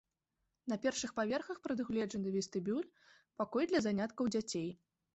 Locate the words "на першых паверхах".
0.71-1.57